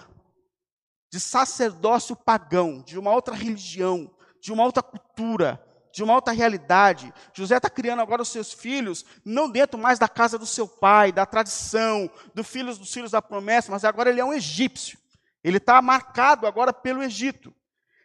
[1.09, 7.13] de sacerdócio pagão, de uma outra religião, de uma outra cultura, de uma outra realidade.
[7.33, 11.11] José está criando agora os seus filhos, não dentro mais da casa do seu pai,
[11.11, 14.97] da tradição, dos filhos dos filhos da promessa, mas agora ele é um egípcio.
[15.43, 17.53] Ele está marcado agora pelo Egito.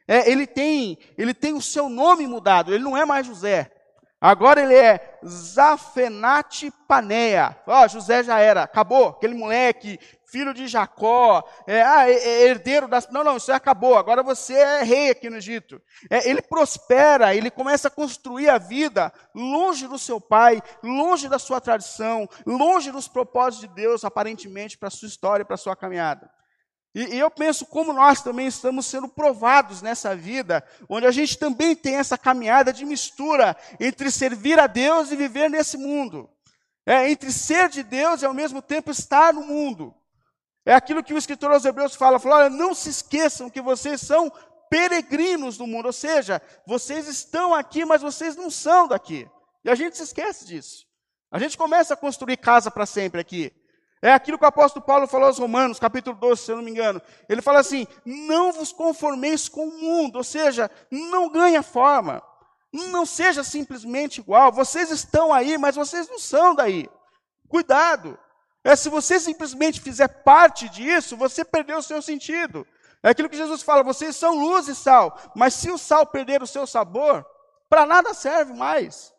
[0.07, 3.71] É, ele, tem, ele tem o seu nome mudado, ele não é mais José.
[4.21, 7.61] Agora ele é Zafenate Paneia.
[7.67, 9.09] Ó, José já era, acabou.
[9.09, 9.99] Aquele moleque,
[10.33, 13.07] filho de Jacó, é, ah, é, é herdeiro das.
[13.11, 13.99] Não, não, isso acabou.
[13.99, 15.81] Agora você é rei aqui no Egito.
[16.09, 21.39] É, ele prospera, ele começa a construir a vida longe do seu pai, longe da
[21.39, 25.77] sua tradição, longe dos propósitos de Deus, aparentemente, para a sua história, para a sua
[25.77, 26.31] caminhada.
[26.95, 31.39] E, e, eu penso como nós também estamos sendo provados nessa vida, onde a gente
[31.39, 36.29] também tem essa caminhada de mistura entre servir a Deus e viver nesse mundo.
[36.85, 39.95] É, entre ser de Deus e ao mesmo tempo estar no mundo.
[40.65, 44.01] É aquilo que o escritor aos Hebreus fala, fala, olha, não se esqueçam que vocês
[44.01, 44.33] são
[44.71, 49.29] peregrinos no mundo, ou seja, vocês estão aqui, mas vocês não são daqui.
[49.65, 50.87] E a gente se esquece disso.
[51.31, 53.53] A gente começa a construir casa para sempre aqui.
[54.01, 56.71] É aquilo que o apóstolo Paulo falou aos Romanos, capítulo 12, se eu não me
[56.71, 57.01] engano.
[57.29, 62.23] Ele fala assim: não vos conformeis com o mundo, ou seja, não ganha forma.
[62.73, 64.51] Não seja simplesmente igual.
[64.51, 66.89] Vocês estão aí, mas vocês não são daí.
[67.49, 68.19] Cuidado.
[68.65, 72.67] É, se você simplesmente fizer parte disso, você perdeu o seu sentido.
[73.03, 76.43] É aquilo que Jesus fala: vocês são luz e sal, mas se o sal perder
[76.43, 77.27] o seu sabor,
[77.69, 79.13] para nada serve mais.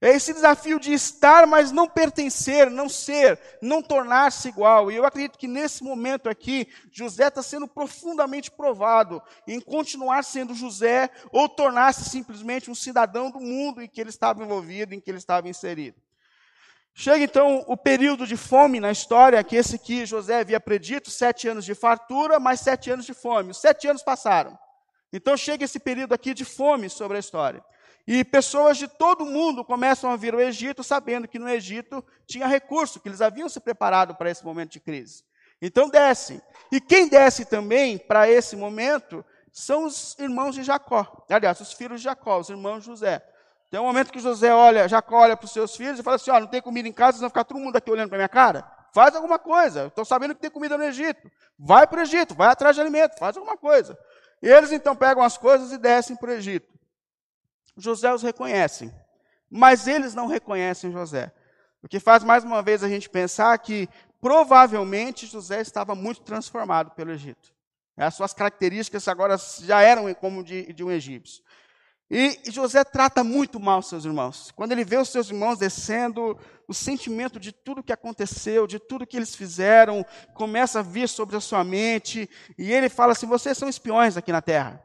[0.00, 4.92] É esse desafio de estar, mas não pertencer, não ser, não tornar-se igual.
[4.92, 10.54] E eu acredito que nesse momento aqui, José está sendo profundamente provado em continuar sendo
[10.54, 15.10] José ou tornar-se simplesmente um cidadão do mundo em que ele estava envolvido, em que
[15.10, 16.00] ele estava inserido.
[17.00, 21.46] Chega então o período de fome na história, que esse que José havia predito, sete
[21.46, 23.52] anos de fartura, mais sete anos de fome.
[23.52, 24.58] Os sete anos passaram.
[25.12, 27.64] Então chega esse período aqui de fome sobre a história.
[28.04, 32.04] E pessoas de todo o mundo começam a vir ao Egito, sabendo que no Egito
[32.26, 35.22] tinha recurso, que eles haviam se preparado para esse momento de crise.
[35.62, 36.42] Então descem.
[36.72, 41.24] E quem desce também para esse momento são os irmãos de Jacó.
[41.30, 43.22] Aliás, os filhos de Jacó, os irmãos de José.
[43.70, 46.30] Tem um momento que José olha, Jacó olha para os seus filhos e fala assim:
[46.30, 48.28] ó, não tem comida em casa, vocês vão ficar todo mundo aqui olhando para minha
[48.28, 48.64] cara?
[48.94, 49.86] Faz alguma coisa.
[49.86, 51.30] Estou sabendo que tem comida no Egito.
[51.58, 53.98] Vai para o Egito, vai atrás de alimento, faz alguma coisa.
[54.42, 56.72] E eles então pegam as coisas e descem para o Egito.
[57.76, 58.92] José os reconhecem,
[59.50, 61.32] mas eles não reconhecem José.
[61.82, 63.88] O que faz mais uma vez a gente pensar que
[64.20, 67.52] provavelmente José estava muito transformado pelo Egito.
[67.96, 71.42] As suas características agora já eram como de, de um egípcio.
[72.10, 74.50] E José trata muito mal seus irmãos.
[74.56, 79.06] Quando ele vê os seus irmãos descendo, o sentimento de tudo que aconteceu, de tudo
[79.06, 83.58] que eles fizeram, começa a vir sobre a sua mente, e ele fala assim: vocês
[83.58, 84.82] são espiões aqui na terra.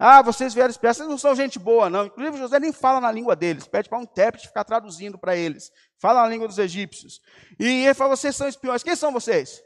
[0.00, 2.06] Ah, vocês vieram espiar, vocês não são gente boa, não.
[2.06, 5.72] Inclusive, José nem fala na língua deles, pede para um intérprete ficar traduzindo para eles.
[5.98, 7.20] Fala na língua dos egípcios.
[7.58, 8.82] E ele fala: vocês são espiões.
[8.82, 9.58] Quem são vocês?
[9.58, 9.62] O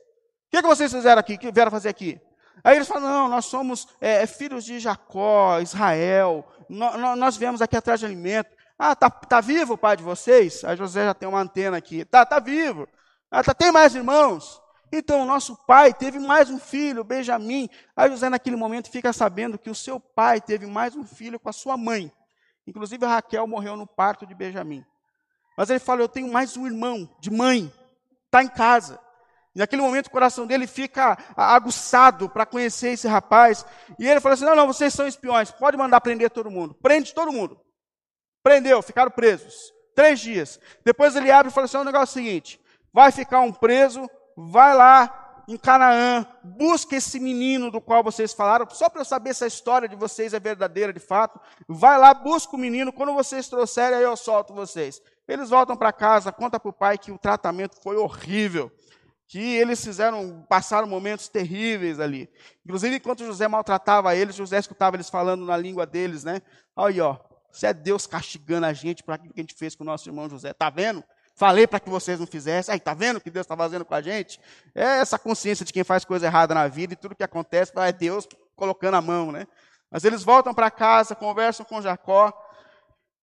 [0.50, 1.34] que, que vocês fizeram aqui?
[1.34, 2.20] O que vieram fazer aqui?
[2.64, 8.00] Aí eles falam: não, nós somos é, filhos de Jacó, Israel, nós, viemos aqui atrás
[8.00, 8.50] de alimento.
[8.78, 10.64] Ah, tá, tá vivo o pai de vocês?
[10.64, 12.04] Aí José já tem uma antena aqui.
[12.04, 12.88] Tá, tá vivo.
[13.30, 14.60] Ah, tá, tem mais irmãos?
[14.92, 17.68] Então, o nosso pai teve mais um filho, Benjamim.
[17.96, 21.48] Aí José, naquele momento, fica sabendo que o seu pai teve mais um filho com
[21.48, 22.12] a sua mãe.
[22.66, 24.84] Inclusive, Raquel morreu no parto de Benjamim.
[25.56, 27.72] Mas ele fala: Eu tenho mais um irmão de mãe,
[28.26, 29.00] está em casa.
[29.54, 33.64] E naquele momento, o coração dele fica aguçado para conhecer esse rapaz.
[33.98, 36.74] E ele fala assim: Não, não, vocês são espiões, pode mandar prender todo mundo.
[36.74, 37.60] Prende todo mundo.
[38.42, 39.72] Prendeu, ficaram presos.
[39.94, 40.58] Três dias.
[40.84, 42.60] Depois ele abre e fala assim: O negócio é o seguinte:
[42.92, 48.68] vai ficar um preso vai lá em Canaã, busca esse menino do qual vocês falaram,
[48.70, 51.40] só para eu saber se a história de vocês é verdadeira de fato.
[51.66, 55.02] Vai lá, busca o menino, quando vocês trouxerem, aí eu solto vocês.
[55.26, 58.70] Eles voltam para casa, conta para o pai que o tratamento foi horrível,
[59.32, 62.28] que eles fizeram, passaram momentos terríveis ali.
[62.66, 66.42] Inclusive, enquanto José maltratava eles, José escutava eles falando na língua deles, né?
[66.76, 67.16] Aí, ó,
[67.50, 70.06] se é Deus castigando a gente por aquilo que a gente fez com o nosso
[70.06, 71.02] irmão José, tá vendo?
[71.34, 72.74] Falei para que vocês não fizessem.
[72.74, 74.38] Aí, tá vendo o que Deus está fazendo com a gente?
[74.74, 77.90] É essa consciência de quem faz coisa errada na vida e tudo que acontece é
[77.90, 79.46] Deus colocando a mão, né?
[79.90, 82.34] Mas eles voltam para casa, conversam com Jacó.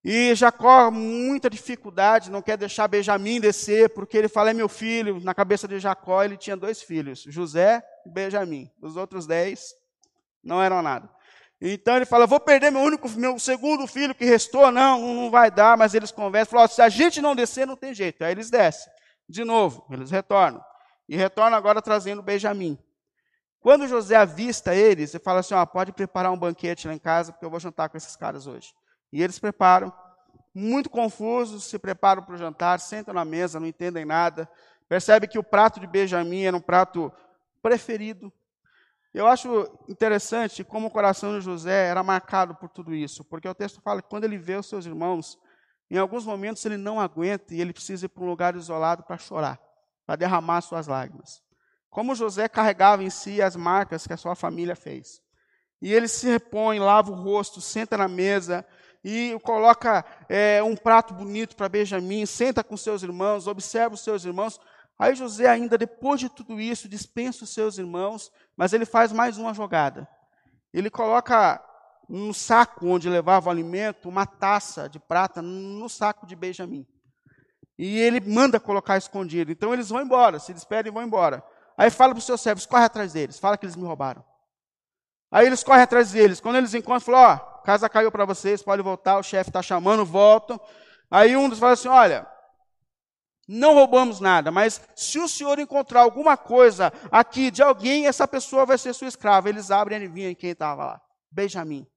[0.03, 5.19] E Jacó, muita dificuldade, não quer deixar Benjamim descer, porque ele fala: é meu filho.
[5.21, 8.71] Na cabeça de Jacó, ele tinha dois filhos, José e Benjamim.
[8.81, 9.73] Os outros dez
[10.43, 11.09] não eram nada.
[11.61, 15.51] Então ele fala: vou perder meu único, meu segundo filho que restou, não, não vai
[15.51, 18.23] dar, mas eles conversam, falam, se a gente não descer, não tem jeito.
[18.23, 18.91] Aí eles descem.
[19.27, 20.63] De novo, eles retornam.
[21.07, 22.79] e retorna agora trazendo Benjamim.
[23.59, 27.33] Quando José avista eles, ele fala assim: ó, pode preparar um banquete lá em casa,
[27.33, 28.73] porque eu vou jantar com esses caras hoje.
[29.11, 29.93] E eles preparam,
[30.53, 34.49] muito confusos, se preparam para o jantar, sentam na mesa, não entendem nada.
[34.87, 37.11] Percebe que o prato de Benjamim era um prato
[37.61, 38.31] preferido.
[39.13, 43.55] Eu acho interessante como o coração de José era marcado por tudo isso, porque o
[43.55, 45.39] texto fala que quando ele vê os seus irmãos,
[45.89, 49.17] em alguns momentos ele não aguenta e ele precisa ir para um lugar isolado para
[49.17, 49.59] chorar,
[50.05, 51.41] para derramar suas lágrimas.
[51.89, 55.21] Como José carregava em si as marcas que a sua família fez.
[55.81, 58.65] E ele se repõe, lava o rosto, senta na mesa
[59.03, 64.25] e coloca é, um prato bonito para Benjamim, senta com seus irmãos, observa os seus
[64.25, 64.59] irmãos.
[64.97, 69.37] Aí José, ainda depois de tudo isso, dispensa os seus irmãos, mas ele faz mais
[69.37, 70.07] uma jogada.
[70.73, 71.63] Ele coloca
[72.09, 76.85] no saco onde levava o alimento uma taça de prata no saco de Benjamim.
[77.77, 79.51] E ele manda colocar escondido.
[79.51, 81.41] Então eles vão embora, se despedem e vão embora.
[81.77, 84.21] Aí fala para os seus servos, corre atrás deles, fala que eles me roubaram.
[85.31, 86.41] Aí eles correm atrás deles.
[86.41, 90.05] Quando eles encontram, falam, ó, casa caiu para vocês, pode voltar, o chefe está chamando,
[90.05, 90.59] voltam.
[91.09, 92.27] Aí um dos fala assim, olha,
[93.47, 98.65] não roubamos nada, mas se o senhor encontrar alguma coisa aqui de alguém, essa pessoa
[98.65, 99.49] vai ser sua escrava.
[99.49, 101.01] Eles abrem e adivinham quem estava lá.
[101.31, 101.87] Benjamim.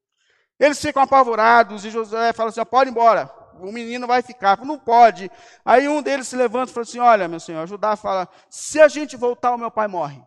[0.59, 4.59] Eles ficam apavorados e José fala assim, pode ir embora o menino vai ficar.
[4.65, 5.31] Não pode.
[5.65, 8.89] Aí um deles se levanta e fala assim: Olha, meu senhor, Judá fala: se a
[8.89, 10.23] gente voltar, o meu pai morre.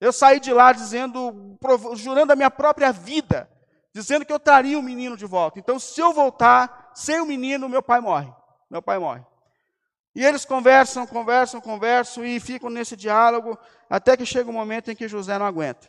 [0.00, 1.58] Eu saí de lá dizendo,
[1.94, 3.50] jurando a minha própria vida,
[3.92, 5.58] dizendo que eu traria o menino de volta.
[5.58, 8.32] Então, se eu voltar sem o menino, meu pai morre.
[8.70, 9.24] Meu pai morre.
[10.14, 13.56] E eles conversam, conversam, conversam e ficam nesse diálogo
[13.88, 15.88] até que chega um momento em que José não aguenta.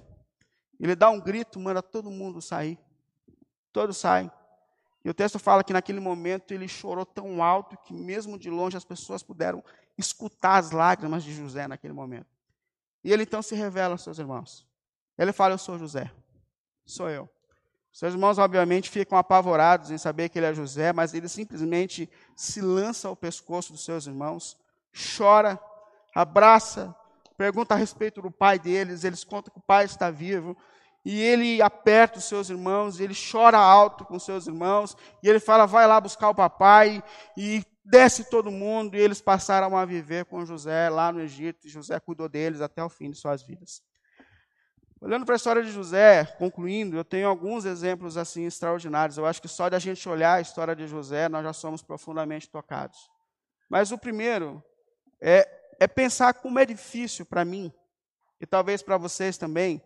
[0.79, 2.79] Ele dá um grito, manda todo mundo sair.
[3.71, 4.31] Todos saem.
[5.03, 8.77] E o texto fala que naquele momento ele chorou tão alto que, mesmo de longe,
[8.77, 9.63] as pessoas puderam
[9.97, 12.27] escutar as lágrimas de José naquele momento.
[13.03, 14.67] E ele então se revela aos seus irmãos.
[15.17, 16.11] Ele fala: Eu sou José,
[16.85, 17.29] sou eu.
[17.91, 22.61] Seus irmãos, obviamente, ficam apavorados em saber que ele é José, mas ele simplesmente se
[22.61, 24.57] lança ao pescoço dos seus irmãos,
[25.17, 25.59] chora,
[26.15, 26.95] abraça,
[27.37, 30.55] pergunta a respeito do pai deles, eles contam que o pai está vivo,
[31.03, 35.39] e ele aperta os seus irmãos, ele chora alto com os seus irmãos, e ele
[35.39, 37.03] fala: vai lá buscar o papai,
[37.35, 41.69] e desce todo mundo, e eles passaram a viver com José lá no Egito, e
[41.69, 43.81] José cuidou deles até o fim de suas vidas.
[45.03, 49.17] Olhando para a história de José, concluindo, eu tenho alguns exemplos assim extraordinários.
[49.17, 51.81] Eu acho que só de a gente olhar a história de José, nós já somos
[51.81, 53.09] profundamente tocados.
[53.67, 54.63] Mas o primeiro
[55.19, 57.73] é, é pensar como é difícil para mim,
[58.39, 59.81] e talvez para vocês também,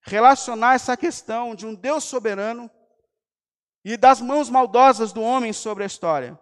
[0.00, 2.68] relacionar essa questão de um Deus soberano
[3.84, 6.36] e das mãos maldosas do homem sobre a história.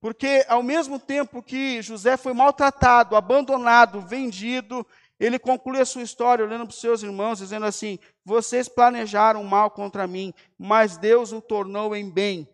[0.00, 4.86] Porque, ao mesmo tempo que José foi maltratado, abandonado, vendido,
[5.22, 9.70] ele conclui a sua história olhando para os seus irmãos, dizendo assim: Vocês planejaram mal
[9.70, 12.48] contra mim, mas Deus o tornou em bem,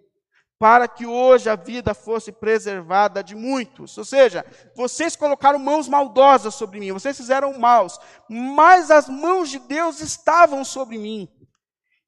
[0.59, 3.97] para que hoje a vida fosse preservada de muitos.
[3.97, 4.45] Ou seja,
[4.77, 10.63] vocês colocaram mãos maldosas sobre mim, vocês fizeram maus, mas as mãos de Deus estavam
[10.63, 11.27] sobre mim.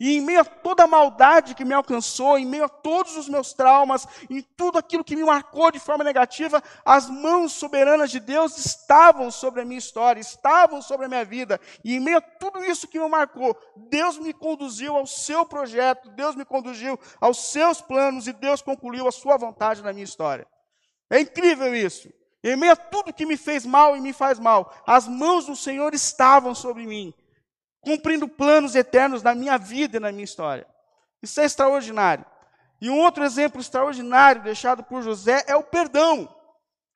[0.01, 3.29] E em meio a toda a maldade que me alcançou, em meio a todos os
[3.29, 8.19] meus traumas, em tudo aquilo que me marcou de forma negativa, as mãos soberanas de
[8.19, 11.61] Deus estavam sobre a minha história, estavam sobre a minha vida.
[11.85, 13.55] E em meio a tudo isso que me marcou,
[13.91, 19.07] Deus me conduziu ao seu projeto, Deus me conduziu aos seus planos e Deus concluiu
[19.07, 20.47] a sua vontade na minha história.
[21.11, 22.09] É incrível isso.
[22.43, 25.55] Em meio a tudo que me fez mal e me faz mal, as mãos do
[25.55, 27.13] Senhor estavam sobre mim
[27.81, 30.67] cumprindo planos eternos na minha vida e na minha história.
[31.23, 32.25] Isso é extraordinário.
[32.81, 36.35] E um outro exemplo extraordinário deixado por José é o perdão.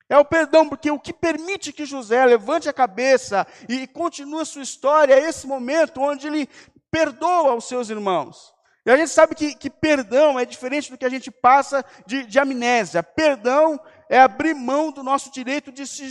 [0.07, 4.45] É o perdão, porque o que permite que José levante a cabeça e continue a
[4.45, 6.47] sua história é esse momento onde ele
[6.91, 8.53] perdoa os seus irmãos.
[8.85, 12.23] E a gente sabe que, que perdão é diferente do que a gente passa de,
[12.23, 13.01] de amnésia.
[13.01, 16.07] Perdão é abrir mão do nosso direito de, se,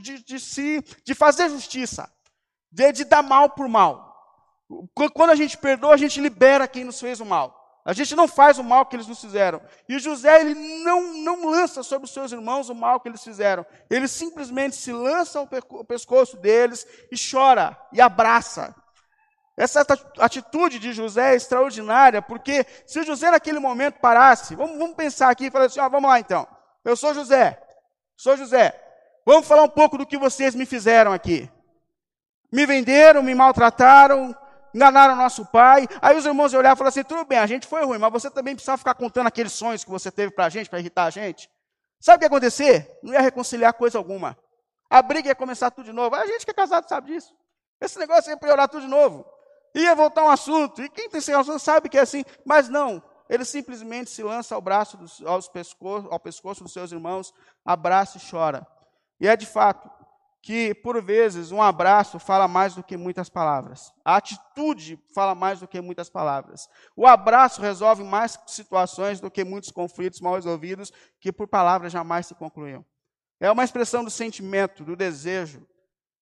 [0.00, 2.08] de, de, se, de fazer justiça
[2.74, 4.12] de, de dar mal por mal.
[5.14, 7.62] Quando a gente perdoa, a gente libera quem nos fez o mal.
[7.84, 9.60] A gente não faz o mal que eles nos fizeram.
[9.88, 13.64] E José, ele não, não lança sobre os seus irmãos o mal que eles fizeram.
[13.90, 15.46] Ele simplesmente se lança ao
[15.84, 18.74] pescoço deles e chora e abraça.
[19.56, 19.86] Essa
[20.18, 25.46] atitude de José é extraordinária, porque se José naquele momento parasse, vamos, vamos pensar aqui
[25.46, 26.48] e falar assim: ó, vamos lá então.
[26.84, 27.62] Eu sou José,
[28.16, 28.80] sou José.
[29.24, 31.48] Vamos falar um pouco do que vocês me fizeram aqui
[32.54, 34.32] me venderam, me maltrataram,
[34.72, 35.88] enganaram nosso pai.
[36.00, 38.30] Aí os irmãos olharam e falaram assim: tudo bem, a gente foi ruim, mas você
[38.30, 41.10] também precisava ficar contando aqueles sonhos que você teve para a gente, para irritar a
[41.10, 41.50] gente.
[41.98, 42.98] Sabe o que ia acontecer?
[43.02, 44.38] Não ia reconciliar coisa alguma.
[44.88, 46.14] A briga ia começar tudo de novo.
[46.14, 47.34] A gente que é casado sabe disso.
[47.80, 49.26] Esse negócio ia piorar tudo de novo.
[49.74, 50.80] Ia voltar um assunto.
[50.80, 52.24] E quem tem esse assunto sabe que é assim.
[52.44, 53.02] Mas não.
[53.28, 55.50] Ele simplesmente se lança ao braço dos, aos
[56.10, 57.34] ao pescoço dos seus irmãos,
[57.64, 58.64] abraça e chora.
[59.18, 59.90] E é de fato
[60.44, 63.90] que, por vezes, um abraço fala mais do que muitas palavras.
[64.04, 66.68] A atitude fala mais do que muitas palavras.
[66.94, 72.26] O abraço resolve mais situações do que muitos conflitos mal resolvidos que por palavras jamais
[72.26, 72.84] se concluíam.
[73.40, 75.66] É uma expressão do sentimento, do desejo,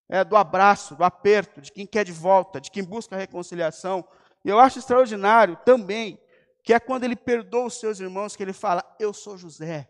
[0.08, 4.06] é, do abraço, do aperto, de quem quer de volta, de quem busca reconciliação.
[4.44, 6.16] E eu acho extraordinário também
[6.62, 9.88] que é quando ele perdoa os seus irmãos que ele fala: Eu sou José.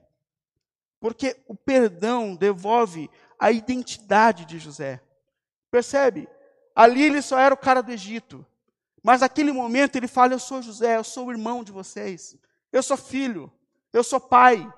[1.03, 3.11] Porque o perdão devolve
[3.43, 5.03] a identidade de José.
[5.69, 6.29] Percebe?
[6.77, 8.47] Ali ele só era o cara do Egito.
[9.03, 12.37] Mas naquele momento ele fala: Eu sou José, eu sou o irmão de vocês.
[12.71, 13.53] Eu sou filho,
[13.93, 14.73] eu sou pai,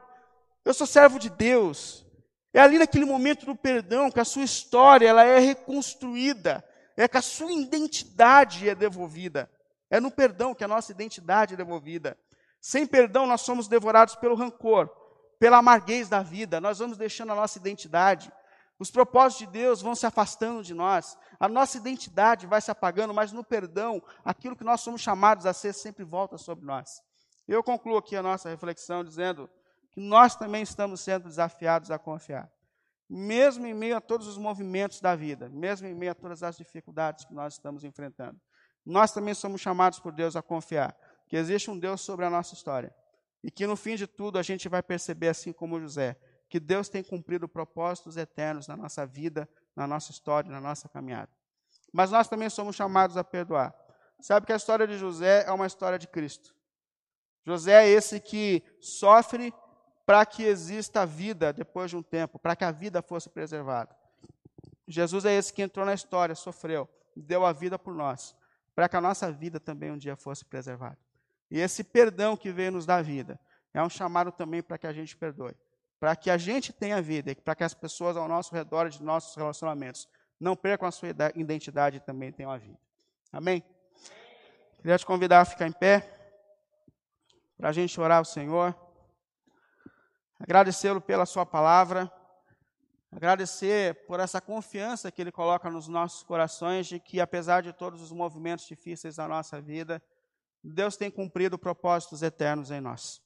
[0.64, 2.06] eu sou servo de Deus.
[2.54, 6.64] É ali naquele momento do perdão que a sua história ela é reconstruída,
[6.96, 9.50] é que a sua identidade é devolvida.
[9.90, 12.16] É no perdão que a nossa identidade é devolvida.
[12.62, 14.88] Sem perdão nós somos devorados pelo rancor,
[15.38, 16.62] pela amarguez da vida.
[16.62, 18.32] Nós vamos deixando a nossa identidade.
[18.78, 23.14] Os propósitos de Deus vão se afastando de nós, a nossa identidade vai se apagando,
[23.14, 27.00] mas no perdão, aquilo que nós somos chamados a ser sempre volta sobre nós.
[27.46, 29.48] Eu concluo aqui a nossa reflexão dizendo
[29.92, 32.50] que nós também estamos sendo desafiados a confiar.
[33.08, 36.56] Mesmo em meio a todos os movimentos da vida, mesmo em meio a todas as
[36.56, 38.40] dificuldades que nós estamos enfrentando,
[38.84, 40.96] nós também somos chamados por Deus a confiar
[41.28, 42.94] que existe um Deus sobre a nossa história
[43.42, 46.16] e que no fim de tudo a gente vai perceber, assim como José,
[46.54, 51.28] que Deus tem cumprido propósitos eternos na nossa vida, na nossa história, na nossa caminhada.
[51.92, 53.74] Mas nós também somos chamados a perdoar.
[54.20, 56.54] Sabe que a história de José é uma história de Cristo.
[57.44, 59.52] José é esse que sofre
[60.06, 63.92] para que exista a vida depois de um tempo, para que a vida fosse preservada.
[64.86, 68.36] Jesus é esse que entrou na história, sofreu, deu a vida por nós,
[68.76, 70.98] para que a nossa vida também um dia fosse preservada.
[71.50, 73.40] E esse perdão que veio nos dar vida
[73.72, 75.56] é um chamado também para que a gente perdoe
[75.98, 79.02] para que a gente tenha vida e para que as pessoas ao nosso redor de
[79.02, 82.78] nossos relacionamentos não percam a sua identidade e também tenham a vida.
[83.32, 83.64] Amém?
[84.78, 86.10] Queria te convidar a ficar em pé
[87.56, 88.74] para a gente orar ao Senhor,
[90.38, 92.12] agradecê-lo pela sua palavra,
[93.10, 98.02] agradecer por essa confiança que Ele coloca nos nossos corações de que, apesar de todos
[98.02, 100.02] os movimentos difíceis da nossa vida,
[100.62, 103.23] Deus tem cumprido propósitos eternos em nós.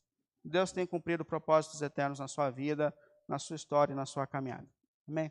[0.48, 2.94] Deus tem cumprido propósitos eternos na sua vida,
[3.28, 4.66] na sua história e na sua caminhada.
[5.06, 5.30] Amém?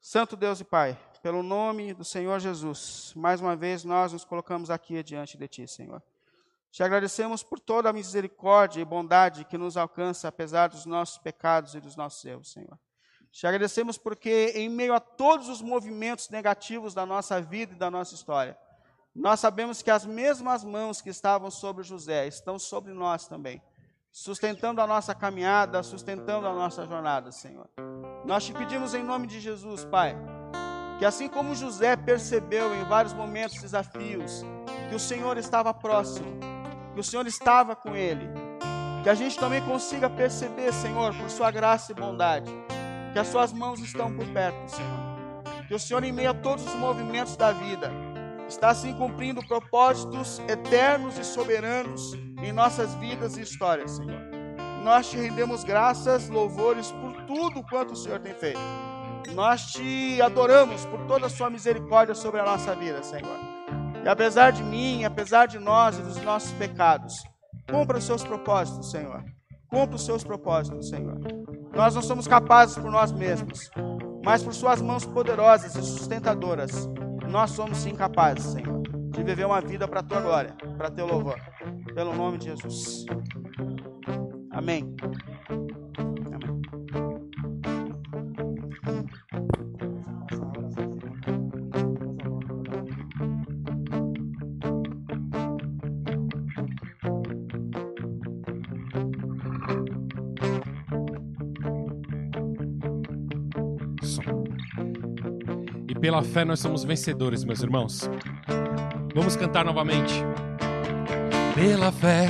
[0.00, 4.70] Santo Deus e Pai, pelo nome do Senhor Jesus, mais uma vez nós nos colocamos
[4.70, 6.02] aqui diante de Ti, Senhor.
[6.70, 11.74] Te agradecemos por toda a misericórdia e bondade que nos alcança, apesar dos nossos pecados
[11.74, 12.78] e dos nossos erros, Senhor.
[13.30, 17.90] Te agradecemos porque, em meio a todos os movimentos negativos da nossa vida e da
[17.90, 18.56] nossa história,
[19.14, 23.60] nós sabemos que as mesmas mãos que estavam sobre José estão sobre nós também
[24.12, 27.68] sustentando a nossa caminhada, sustentando a nossa jornada, Senhor.
[28.24, 30.16] Nós te pedimos em nome de Jesus, Pai,
[30.98, 34.44] que assim como José percebeu em vários momentos desafios,
[34.88, 36.38] que o Senhor estava próximo,
[36.94, 38.28] que o Senhor estava com ele,
[39.02, 42.52] que a gente também consiga perceber, Senhor, por sua graça e bondade,
[43.12, 45.10] que as suas mãos estão por perto, Senhor.
[45.66, 47.90] Que o Senhor, em meio a todos os movimentos da vida,
[48.50, 54.20] está assim cumprindo propósitos eternos e soberanos em nossas vidas e histórias, Senhor.
[54.82, 58.60] Nós te rendemos graças, louvores por tudo quanto o Senhor tem feito.
[59.34, 63.38] Nós te adoramos por toda a sua misericórdia sobre a nossa vida, Senhor.
[64.04, 67.22] E apesar de mim, apesar de nós e dos nossos pecados,
[67.70, 69.22] cumpra os seus propósitos, Senhor.
[69.68, 71.20] Cumpra os seus propósitos, Senhor.
[71.72, 73.70] Nós não somos capazes por nós mesmos,
[74.24, 76.88] mas por suas mãos poderosas e sustentadoras
[77.30, 81.38] nós somos incapazes, Senhor, de viver uma vida para a tua glória, para teu louvor.
[81.94, 83.06] Pelo nome de Jesus.
[84.50, 84.94] Amém.
[106.00, 108.08] Pela fé nós somos vencedores, meus irmãos.
[109.14, 110.14] Vamos cantar novamente.
[111.54, 112.26] Pela fé,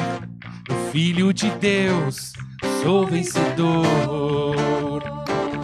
[0.68, 2.32] o Filho de Deus,
[2.82, 5.02] sou vencedor.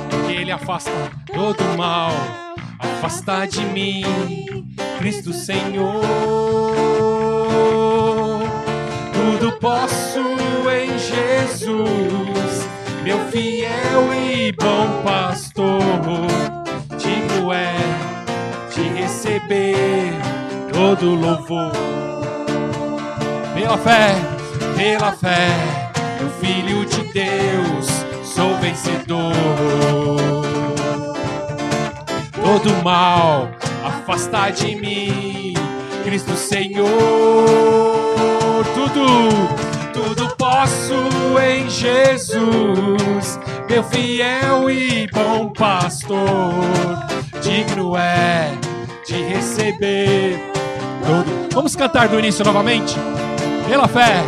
[0.08, 0.90] Porque Ele afasta
[1.26, 2.12] todo o mal,
[2.78, 4.04] afasta de mim,
[4.98, 6.02] Cristo Senhor.
[9.12, 10.20] Tudo posso
[10.70, 12.68] em Jesus
[13.06, 15.80] meu fiel e bom pastor,
[19.46, 20.12] receber
[20.72, 21.72] todo louvor.
[23.54, 24.14] Pela fé,
[24.76, 25.48] pela fé,
[26.20, 27.86] meu filho de Deus,
[28.24, 29.32] sou vencedor.
[32.32, 33.48] Todo mal
[33.84, 35.54] afasta de mim,
[36.04, 36.86] Cristo Senhor.
[38.74, 39.06] Tudo,
[39.92, 40.94] tudo posso
[41.40, 46.54] em Jesus, meu fiel e bom pastor.
[47.42, 48.65] Digno é
[49.46, 50.40] receber
[51.06, 51.54] todo.
[51.54, 52.96] Vamos cantar do início novamente?
[53.68, 54.24] Pela fé,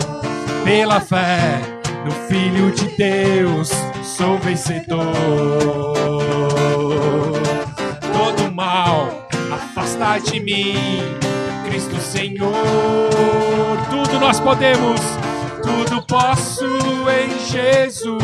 [0.65, 1.61] pela fé,
[2.05, 3.71] no Filho de Deus,
[4.03, 5.15] sou vencedor.
[8.01, 11.01] Todo mal afasta de mim,
[11.67, 12.53] Cristo Senhor.
[13.91, 15.01] Tudo nós podemos,
[15.63, 18.21] tudo posso em Jesus,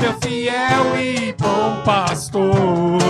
[0.00, 3.01] meu fiel e bom pastor.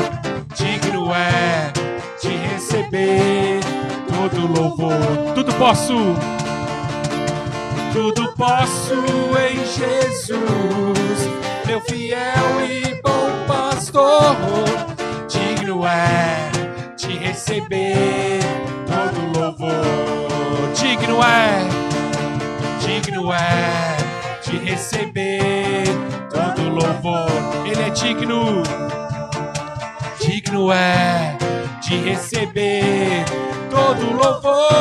[2.82, 3.60] Receber
[4.08, 5.34] todo louvor.
[5.34, 5.94] Tudo posso
[7.92, 10.38] tudo posso em Jesus,
[11.66, 14.36] meu fiel e bom pastor.
[15.28, 16.50] Digno é
[16.96, 18.40] de receber
[18.86, 20.72] todo louvor.
[20.74, 21.68] Digno é,
[22.80, 23.96] digno é
[24.42, 25.84] de receber
[26.30, 27.30] todo louvor.
[27.66, 28.62] Ele é digno,
[30.18, 31.31] digno é
[31.88, 33.24] de receber
[33.70, 34.72] todo louvor.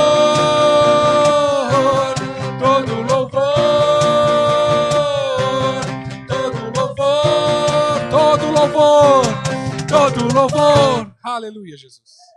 [9.88, 11.16] todo louvor.
[11.24, 12.31] Aleluia, Jesus.